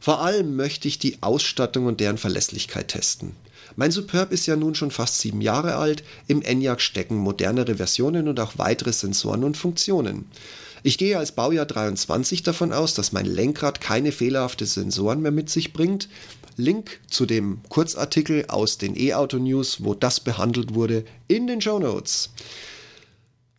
Vor 0.00 0.20
allem 0.20 0.54
möchte 0.56 0.88
ich 0.88 0.98
die 0.98 1.18
Ausstattung 1.22 1.86
und 1.86 2.00
deren 2.00 2.18
Verlässlichkeit 2.18 2.88
testen. 2.88 3.32
Mein 3.74 3.90
Superb 3.90 4.32
ist 4.32 4.46
ja 4.46 4.56
nun 4.56 4.74
schon 4.74 4.90
fast 4.90 5.18
sieben 5.18 5.40
Jahre 5.40 5.76
alt, 5.76 6.04
im 6.28 6.42
ENIAC 6.42 6.80
stecken 6.80 7.16
modernere 7.16 7.76
Versionen 7.76 8.28
und 8.28 8.38
auch 8.38 8.52
weitere 8.56 8.92
Sensoren 8.92 9.44
und 9.44 9.56
Funktionen. 9.56 10.26
Ich 10.82 10.98
gehe 10.98 11.18
als 11.18 11.32
Baujahr 11.32 11.66
23 11.66 12.44
davon 12.44 12.72
aus, 12.72 12.94
dass 12.94 13.10
mein 13.10 13.26
Lenkrad 13.26 13.80
keine 13.80 14.12
fehlerhafte 14.12 14.66
Sensoren 14.66 15.20
mehr 15.20 15.32
mit 15.32 15.50
sich 15.50 15.72
bringt. 15.72 16.08
Link 16.56 17.00
zu 17.10 17.26
dem 17.26 17.58
Kurzartikel 17.68 18.44
aus 18.48 18.78
den 18.78 18.96
E-Auto 18.96 19.38
News, 19.38 19.82
wo 19.82 19.94
das 19.94 20.20
behandelt 20.20 20.74
wurde, 20.74 21.04
in 21.26 21.48
den 21.48 21.60
Show 21.60 21.80
Notes. 21.80 22.30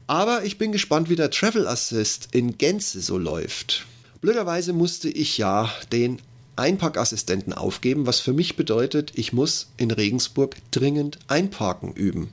Aber 0.08 0.46
ich 0.46 0.58
bin 0.58 0.72
gespannt, 0.72 1.10
wie 1.10 1.18
der 1.18 1.30
Travel 1.30 1.68
Assist 1.68 2.30
in 2.32 2.58
Gänze 2.58 3.02
so 3.02 3.18
läuft. 3.18 3.86
Blöderweise 4.22 4.74
musste 4.74 5.10
ich 5.10 5.38
ja 5.38 5.72
den 5.92 6.20
Einparkassistenten 6.56 7.54
aufgeben, 7.54 8.08
was 8.08 8.20
für 8.20 8.34
mich 8.34 8.56
bedeutet, 8.56 9.12
ich 9.16 9.32
muss 9.32 9.70
in 9.78 9.92
Regensburg 9.92 10.56
dringend 10.72 11.20
Einparken 11.28 11.94
üben. 11.94 12.30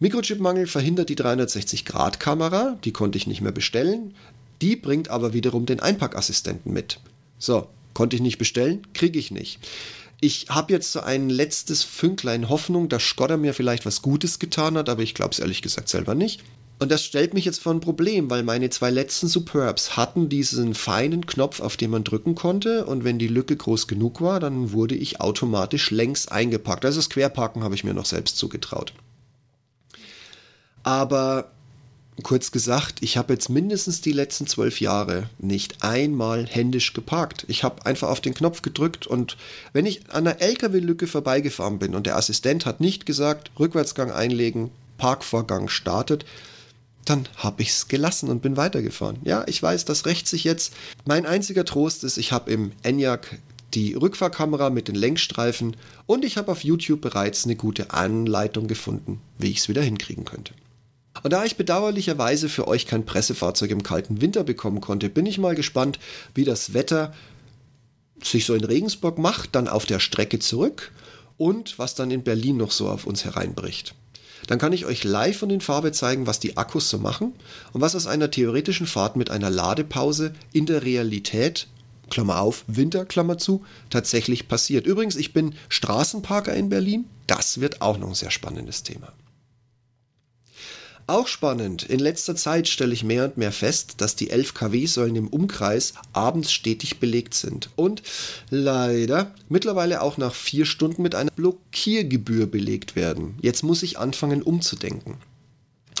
Mikrochipmangel 0.00 0.66
verhindert 0.66 1.08
die 1.08 1.16
360-Grad-Kamera, 1.16 2.78
die 2.84 2.92
konnte 2.92 3.18
ich 3.18 3.26
nicht 3.26 3.40
mehr 3.40 3.52
bestellen. 3.52 4.14
Die 4.60 4.76
bringt 4.76 5.08
aber 5.08 5.32
wiederum 5.32 5.64
den 5.64 5.80
Einparkassistenten 5.80 6.72
mit. 6.72 6.98
So, 7.38 7.68
konnte 7.94 8.16
ich 8.16 8.22
nicht 8.22 8.38
bestellen, 8.38 8.86
kriege 8.92 9.18
ich 9.18 9.30
nicht. 9.30 9.60
Ich 10.20 10.46
habe 10.48 10.72
jetzt 10.72 10.92
so 10.92 11.00
ein 11.00 11.30
letztes 11.30 11.82
Fünklein 11.82 12.48
Hoffnung, 12.48 12.88
dass 12.88 13.02
Skoda 13.02 13.36
mir 13.36 13.54
vielleicht 13.54 13.86
was 13.86 14.02
Gutes 14.02 14.38
getan 14.38 14.76
hat, 14.76 14.88
aber 14.88 15.02
ich 15.02 15.14
glaube 15.14 15.32
es 15.32 15.38
ehrlich 15.38 15.62
gesagt 15.62 15.88
selber 15.88 16.14
nicht. 16.14 16.42
Und 16.78 16.90
das 16.90 17.02
stellt 17.02 17.32
mich 17.32 17.46
jetzt 17.46 17.62
vor 17.62 17.72
ein 17.72 17.80
Problem, 17.80 18.28
weil 18.28 18.42
meine 18.42 18.68
zwei 18.68 18.90
letzten 18.90 19.28
Superbs 19.28 19.96
hatten 19.96 20.28
diesen 20.28 20.74
feinen 20.74 21.24
Knopf, 21.24 21.60
auf 21.60 21.78
den 21.78 21.90
man 21.90 22.04
drücken 22.04 22.34
konnte. 22.34 22.84
Und 22.84 23.02
wenn 23.02 23.18
die 23.18 23.28
Lücke 23.28 23.56
groß 23.56 23.88
genug 23.88 24.20
war, 24.20 24.40
dann 24.40 24.72
wurde 24.72 24.94
ich 24.94 25.20
automatisch 25.20 25.90
längs 25.90 26.28
eingepackt. 26.28 26.84
Also 26.84 26.98
das 26.98 27.08
Querparken 27.08 27.64
habe 27.64 27.74
ich 27.74 27.84
mir 27.84 27.94
noch 27.94 28.04
selbst 28.04 28.36
zugetraut. 28.36 28.92
Aber 30.82 31.50
kurz 32.22 32.52
gesagt, 32.52 33.02
ich 33.02 33.16
habe 33.16 33.32
jetzt 33.32 33.48
mindestens 33.48 34.00
die 34.00 34.12
letzten 34.12 34.46
zwölf 34.46 34.80
Jahre 34.80 35.28
nicht 35.38 35.82
einmal 35.82 36.46
händisch 36.46 36.92
geparkt. 36.92 37.44
Ich 37.48 37.64
habe 37.64 37.84
einfach 37.84 38.08
auf 38.08 38.20
den 38.20 38.34
Knopf 38.34 38.62
gedrückt 38.62 39.06
und 39.06 39.36
wenn 39.72 39.86
ich 39.86 40.10
an 40.10 40.26
einer 40.26 40.40
LKW-Lücke 40.40 41.06
vorbeigefahren 41.06 41.78
bin 41.78 41.94
und 41.94 42.06
der 42.06 42.16
Assistent 42.16 42.64
hat 42.64 42.80
nicht 42.80 43.04
gesagt, 43.06 43.50
Rückwärtsgang 43.58 44.10
einlegen, 44.10 44.70
Parkvorgang 44.96 45.68
startet, 45.68 46.24
dann 47.06 47.28
habe 47.36 47.62
ich 47.62 47.70
es 47.70 47.88
gelassen 47.88 48.28
und 48.28 48.42
bin 48.42 48.56
weitergefahren. 48.56 49.18
Ja, 49.24 49.44
ich 49.46 49.62
weiß, 49.62 49.84
das 49.84 50.06
rächt 50.06 50.28
sich 50.28 50.44
jetzt. 50.44 50.74
Mein 51.04 51.26
einziger 51.26 51.64
Trost 51.64 52.04
ist, 52.04 52.18
ich 52.18 52.32
habe 52.32 52.50
im 52.50 52.72
ENIAC 52.82 53.38
die 53.74 53.94
Rückfahrkamera 53.94 54.70
mit 54.70 54.88
den 54.88 54.94
Lenkstreifen 54.94 55.76
und 56.06 56.24
ich 56.24 56.36
habe 56.36 56.52
auf 56.52 56.64
YouTube 56.64 57.00
bereits 57.00 57.44
eine 57.44 57.56
gute 57.56 57.92
Anleitung 57.92 58.68
gefunden, 58.68 59.20
wie 59.38 59.50
ich 59.50 59.58
es 59.58 59.68
wieder 59.68 59.82
hinkriegen 59.82 60.24
könnte. 60.24 60.54
Und 61.22 61.32
da 61.32 61.44
ich 61.44 61.56
bedauerlicherweise 61.56 62.48
für 62.48 62.68
euch 62.68 62.86
kein 62.86 63.06
Pressefahrzeug 63.06 63.70
im 63.70 63.82
kalten 63.82 64.20
Winter 64.20 64.44
bekommen 64.44 64.80
konnte, 64.80 65.08
bin 65.08 65.26
ich 65.26 65.38
mal 65.38 65.54
gespannt, 65.54 65.98
wie 66.34 66.44
das 66.44 66.74
Wetter 66.74 67.12
sich 68.22 68.46
so 68.46 68.54
in 68.54 68.64
Regensburg 68.64 69.18
macht, 69.18 69.54
dann 69.54 69.68
auf 69.68 69.86
der 69.86 70.00
Strecke 70.00 70.38
zurück 70.38 70.92
und 71.36 71.78
was 71.78 71.94
dann 71.94 72.10
in 72.10 72.22
Berlin 72.22 72.56
noch 72.56 72.70
so 72.70 72.88
auf 72.88 73.06
uns 73.06 73.24
hereinbricht. 73.24 73.94
Dann 74.46 74.58
kann 74.58 74.72
ich 74.72 74.86
euch 74.86 75.04
live 75.04 75.38
von 75.38 75.48
den 75.48 75.60
Farbe 75.60 75.92
zeigen, 75.92 76.26
was 76.26 76.40
die 76.40 76.56
Akkus 76.56 76.88
so 76.90 76.98
machen 76.98 77.34
und 77.72 77.80
was 77.80 77.96
aus 77.96 78.06
einer 78.06 78.30
theoretischen 78.30 78.86
Fahrt 78.86 79.16
mit 79.16 79.30
einer 79.30 79.50
Ladepause 79.50 80.32
in 80.52 80.66
der 80.66 80.82
Realität 80.82 81.68
Klammer 82.10 82.40
auf, 82.40 82.64
Winter, 82.68 83.04
Klammer 83.04 83.38
zu, 83.38 83.64
tatsächlich 83.90 84.48
passiert. 84.48 84.86
Übrigens, 84.86 85.16
ich 85.16 85.32
bin 85.32 85.54
Straßenparker 85.68 86.54
in 86.54 86.68
Berlin. 86.68 87.06
Das 87.26 87.60
wird 87.60 87.82
auch 87.82 87.98
noch 87.98 88.08
ein 88.08 88.14
sehr 88.14 88.30
spannendes 88.30 88.82
Thema. 88.84 89.12
Auch 91.08 91.28
spannend, 91.28 91.84
in 91.84 92.00
letzter 92.00 92.34
Zeit 92.34 92.66
stelle 92.66 92.92
ich 92.92 93.04
mehr 93.04 93.26
und 93.26 93.36
mehr 93.36 93.52
fest, 93.52 93.94
dass 93.98 94.16
die 94.16 94.30
11 94.30 94.54
kW-Säulen 94.54 95.14
im 95.14 95.28
Umkreis 95.28 95.94
abends 96.12 96.50
stetig 96.50 96.98
belegt 96.98 97.32
sind 97.34 97.70
und 97.76 98.02
leider 98.50 99.32
mittlerweile 99.48 100.02
auch 100.02 100.18
nach 100.18 100.34
vier 100.34 100.66
Stunden 100.66 101.02
mit 101.02 101.14
einer 101.14 101.30
Blockiergebühr 101.30 102.46
belegt 102.46 102.96
werden. 102.96 103.38
Jetzt 103.40 103.62
muss 103.62 103.84
ich 103.84 104.00
anfangen 104.00 104.42
umzudenken. 104.42 105.14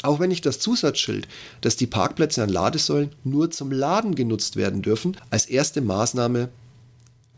Auch 0.02 0.18
wenn 0.18 0.32
ich 0.32 0.40
das 0.40 0.58
Zusatzschild, 0.58 1.28
dass 1.60 1.76
die 1.76 1.86
Parkplätze 1.86 2.42
an 2.42 2.48
Ladesäulen 2.48 3.12
nur 3.22 3.52
zum 3.52 3.70
Laden 3.70 4.16
genutzt 4.16 4.56
werden 4.56 4.82
dürfen, 4.82 5.16
als 5.30 5.46
erste 5.46 5.82
Maßnahme 5.82 6.48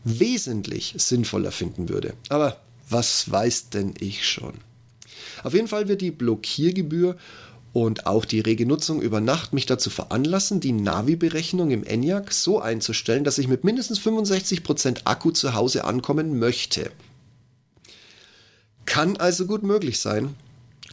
wesentlich 0.03 0.95
sinnvoller 0.97 1.51
finden 1.51 1.87
würde. 1.87 2.15
Aber 2.29 2.59
was 2.89 3.29
weiß 3.29 3.69
denn 3.69 3.93
ich 3.99 4.27
schon? 4.27 4.55
Auf 5.43 5.53
jeden 5.53 5.67
Fall 5.67 5.87
wird 5.87 6.01
die 6.01 6.11
Blockiergebühr 6.11 7.15
und 7.85 8.05
auch 8.05 8.25
die 8.25 8.39
rege 8.39 8.65
Nutzung 8.65 9.01
über 9.01 9.21
Nacht 9.21 9.53
mich 9.53 9.65
dazu 9.65 9.89
veranlassen, 9.89 10.59
die 10.59 10.71
Navi-Berechnung 10.71 11.71
im 11.71 11.83
ENIAC 11.83 12.33
so 12.33 12.59
einzustellen, 12.59 13.23
dass 13.23 13.37
ich 13.37 13.47
mit 13.47 13.63
mindestens 13.63 13.99
65% 13.99 15.01
Akku 15.05 15.31
zu 15.31 15.53
Hause 15.53 15.85
ankommen 15.85 16.39
möchte. 16.39 16.91
Kann 18.85 19.17
also 19.17 19.45
gut 19.45 19.63
möglich 19.63 19.99
sein, 19.99 20.35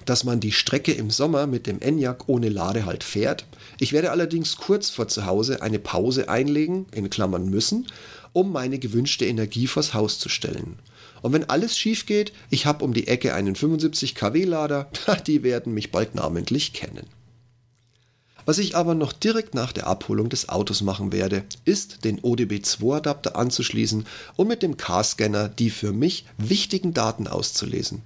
dass 0.04 0.24
man 0.24 0.40
die 0.40 0.52
Strecke 0.52 0.92
im 0.92 1.10
Sommer 1.10 1.46
mit 1.46 1.66
dem 1.66 1.80
ENIAC 1.80 2.28
ohne 2.28 2.48
Ladehalt 2.48 3.02
fährt. 3.02 3.46
Ich 3.80 3.92
werde 3.92 4.10
allerdings 4.10 4.56
kurz 4.56 4.90
vor 4.90 5.08
zu 5.08 5.26
Hause 5.26 5.62
eine 5.62 5.78
Pause 5.78 6.28
einlegen, 6.28 6.86
in 6.92 7.10
Klammern 7.10 7.48
müssen, 7.48 7.86
um 8.32 8.52
meine 8.52 8.78
gewünschte 8.78 9.24
Energie 9.24 9.66
vors 9.66 9.94
Haus 9.94 10.18
zu 10.18 10.28
stellen. 10.28 10.78
Und 11.22 11.32
wenn 11.32 11.48
alles 11.48 11.76
schief 11.76 12.06
geht, 12.06 12.32
ich 12.50 12.66
habe 12.66 12.84
um 12.84 12.94
die 12.94 13.08
Ecke 13.08 13.34
einen 13.34 13.56
75 13.56 14.14
kW 14.14 14.44
Lader, 14.44 14.90
die 15.26 15.42
werden 15.42 15.74
mich 15.74 15.90
bald 15.90 16.14
namentlich 16.14 16.72
kennen. 16.72 17.06
Was 18.46 18.58
ich 18.58 18.76
aber 18.76 18.94
noch 18.94 19.12
direkt 19.12 19.54
nach 19.54 19.72
der 19.72 19.88
Abholung 19.88 20.28
des 20.28 20.48
Autos 20.48 20.80
machen 20.80 21.12
werde, 21.12 21.42
ist 21.64 22.04
den 22.04 22.20
ODB2 22.20 22.98
Adapter 22.98 23.34
anzuschließen 23.34 24.06
und 24.36 24.46
mit 24.46 24.62
dem 24.62 24.76
Car-Scanner 24.76 25.48
die 25.48 25.70
für 25.70 25.92
mich 25.92 26.26
wichtigen 26.38 26.94
Daten 26.94 27.26
auszulesen. 27.26 28.02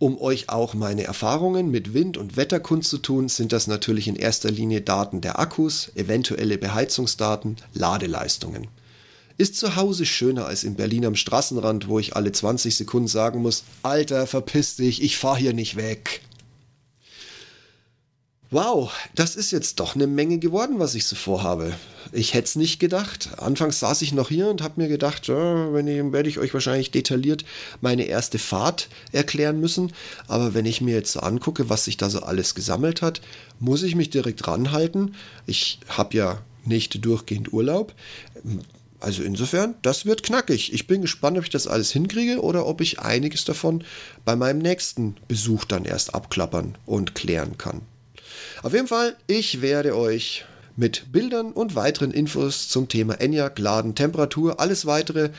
Um 0.00 0.20
euch 0.20 0.48
auch 0.48 0.74
meine 0.74 1.04
Erfahrungen 1.04 1.70
mit 1.70 1.94
Wind- 1.94 2.16
und 2.16 2.36
Wetter 2.36 2.60
kundzutun, 2.60 3.28
sind 3.28 3.52
das 3.52 3.68
natürlich 3.68 4.08
in 4.08 4.16
erster 4.16 4.50
Linie 4.50 4.80
Daten 4.80 5.20
der 5.20 5.38
Akkus, 5.38 5.90
eventuelle 5.94 6.58
Beheizungsdaten, 6.58 7.56
Ladeleistungen. 7.74 8.68
Ist 9.38 9.56
zu 9.56 9.76
Hause 9.76 10.04
schöner 10.04 10.46
als 10.46 10.64
in 10.64 10.74
Berlin 10.74 11.06
am 11.06 11.14
Straßenrand, 11.14 11.86
wo 11.86 12.00
ich 12.00 12.16
alle 12.16 12.32
20 12.32 12.76
Sekunden 12.76 13.06
sagen 13.06 13.40
muss, 13.40 13.62
Alter, 13.84 14.26
verpiss 14.26 14.74
dich, 14.74 15.00
ich 15.00 15.16
fahr 15.16 15.36
hier 15.36 15.52
nicht 15.52 15.76
weg. 15.76 16.22
Wow, 18.50 18.90
das 19.14 19.36
ist 19.36 19.50
jetzt 19.52 19.78
doch 19.78 19.94
eine 19.94 20.06
Menge 20.06 20.38
geworden, 20.38 20.80
was 20.80 20.94
ich 20.94 21.04
so 21.04 21.14
vorhabe. 21.14 21.74
Ich 22.12 22.34
hätte 22.34 22.46
es 22.46 22.56
nicht 22.56 22.80
gedacht. 22.80 23.28
Anfangs 23.36 23.78
saß 23.78 24.02
ich 24.02 24.12
noch 24.12 24.30
hier 24.30 24.48
und 24.48 24.62
habe 24.62 24.80
mir 24.80 24.88
gedacht, 24.88 25.28
ja, 25.28 25.72
wenn 25.72 25.86
ich, 25.86 26.12
werde 26.12 26.28
ich 26.30 26.38
euch 26.38 26.52
wahrscheinlich 26.54 26.90
detailliert 26.90 27.44
meine 27.80 28.04
erste 28.04 28.38
Fahrt 28.38 28.88
erklären 29.12 29.60
müssen. 29.60 29.92
Aber 30.26 30.54
wenn 30.54 30.64
ich 30.64 30.80
mir 30.80 30.94
jetzt 30.94 31.12
so 31.12 31.20
angucke, 31.20 31.68
was 31.68 31.84
sich 31.84 31.96
da 31.96 32.10
so 32.10 32.20
alles 32.20 32.56
gesammelt 32.56 33.02
hat, 33.02 33.20
muss 33.60 33.84
ich 33.84 33.94
mich 33.94 34.10
direkt 34.10 34.48
ranhalten. 34.48 35.14
Ich 35.46 35.78
habe 35.86 36.16
ja 36.16 36.42
nicht 36.64 37.04
durchgehend 37.04 37.52
Urlaub. 37.52 37.94
Also 39.00 39.22
insofern, 39.22 39.74
das 39.82 40.06
wird 40.06 40.22
knackig. 40.22 40.72
Ich 40.72 40.86
bin 40.86 41.02
gespannt, 41.02 41.38
ob 41.38 41.44
ich 41.44 41.50
das 41.50 41.68
alles 41.68 41.92
hinkriege 41.92 42.40
oder 42.40 42.66
ob 42.66 42.80
ich 42.80 42.98
einiges 42.98 43.44
davon 43.44 43.84
bei 44.24 44.34
meinem 44.34 44.58
nächsten 44.58 45.16
Besuch 45.28 45.64
dann 45.64 45.84
erst 45.84 46.14
abklappern 46.14 46.76
und 46.84 47.14
klären 47.14 47.58
kann. 47.58 47.82
Auf 48.62 48.72
jeden 48.72 48.88
Fall, 48.88 49.16
ich 49.28 49.60
werde 49.62 49.96
euch 49.96 50.44
mit 50.76 51.12
Bildern 51.12 51.52
und 51.52 51.74
weiteren 51.74 52.12
Infos 52.12 52.68
zum 52.68 52.88
Thema 52.88 53.20
ENIAC, 53.20 53.58
Laden, 53.58 53.94
Temperatur, 53.94 54.60
alles 54.60 54.86
weitere 54.86 55.30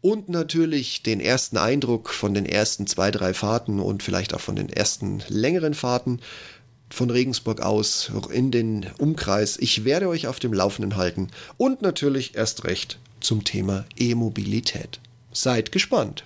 und 0.00 0.28
natürlich 0.28 1.02
den 1.02 1.20
ersten 1.20 1.56
Eindruck 1.56 2.10
von 2.10 2.34
den 2.34 2.46
ersten 2.46 2.86
zwei, 2.86 3.10
drei 3.10 3.32
Fahrten 3.32 3.80
und 3.80 4.02
vielleicht 4.02 4.34
auch 4.34 4.40
von 4.40 4.56
den 4.56 4.68
ersten 4.68 5.22
längeren 5.28 5.74
Fahrten 5.74 6.20
von 6.90 7.10
Regensburg 7.10 7.60
aus 7.60 8.12
in 8.30 8.50
den 8.50 8.86
Umkreis. 8.98 9.56
Ich 9.58 9.84
werde 9.84 10.08
euch 10.08 10.26
auf 10.26 10.38
dem 10.38 10.52
Laufenden 10.52 10.96
halten 10.96 11.28
und 11.56 11.82
natürlich 11.82 12.36
erst 12.36 12.64
recht 12.64 12.98
zum 13.24 13.44
Thema 13.44 13.84
E-Mobilität. 13.96 15.00
Seid 15.32 15.72
gespannt! 15.72 16.24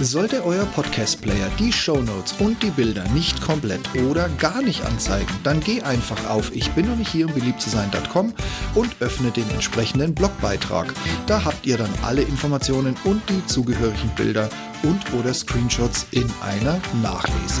Sollte 0.00 0.44
euer 0.44 0.64
Podcast-Player 0.64 1.48
die 1.60 1.72
Shownotes 1.72 2.32
und 2.40 2.60
die 2.62 2.70
Bilder 2.70 3.06
nicht 3.10 3.40
komplett 3.40 3.94
oder 3.94 4.28
gar 4.30 4.60
nicht 4.60 4.84
anzeigen, 4.84 5.32
dann 5.44 5.60
geh 5.60 5.82
einfach 5.82 6.28
auf 6.28 6.54
ich 6.56 6.68
bin 6.72 6.88
noch 6.88 6.96
nicht 6.96 7.12
hier 7.12 7.26
um 7.26 7.34
beliebt 7.34 7.60
zu 7.60 7.70
sein.com 7.70 8.32
und 8.74 8.96
öffne 9.00 9.30
den 9.30 9.48
entsprechenden 9.50 10.14
Blogbeitrag. 10.14 10.92
Da 11.26 11.44
habt 11.44 11.66
ihr 11.66 11.76
dann 11.76 11.92
alle 12.02 12.22
Informationen 12.22 12.96
und 13.04 13.22
die 13.28 13.46
zugehörigen 13.46 14.10
Bilder 14.16 14.48
und 14.82 15.12
oder 15.14 15.32
Screenshots 15.34 16.06
in 16.10 16.28
einer 16.42 16.80
Nachlese. 17.00 17.60